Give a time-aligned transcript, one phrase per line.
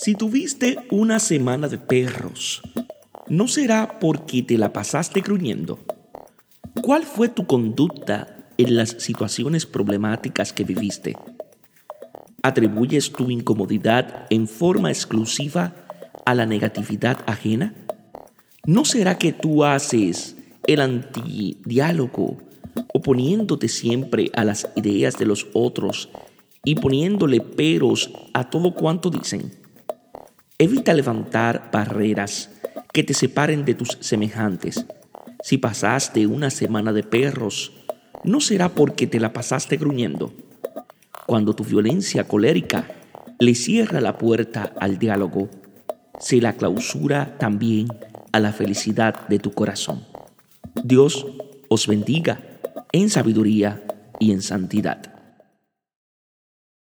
[0.00, 2.62] Si tuviste una semana de perros,
[3.26, 5.80] ¿no será porque te la pasaste gruñendo?
[6.80, 11.16] ¿Cuál fue tu conducta en las situaciones problemáticas que viviste?
[12.44, 15.74] ¿Atribuyes tu incomodidad en forma exclusiva
[16.24, 17.74] a la negatividad ajena?
[18.66, 20.36] ¿No será que tú haces
[20.68, 22.38] el antidiálogo
[22.94, 26.08] oponiéndote siempre a las ideas de los otros
[26.62, 29.66] y poniéndole peros a todo cuanto dicen?
[30.60, 32.50] Evita levantar barreras
[32.92, 34.86] que te separen de tus semejantes.
[35.40, 37.70] Si pasaste una semana de perros,
[38.24, 40.32] no será porque te la pasaste gruñendo.
[41.28, 42.88] Cuando tu violencia colérica
[43.38, 45.48] le cierra la puerta al diálogo,
[46.18, 47.86] se la clausura también
[48.32, 50.04] a la felicidad de tu corazón.
[50.82, 51.24] Dios
[51.68, 52.40] os bendiga
[52.90, 53.86] en sabiduría
[54.18, 55.17] y en santidad.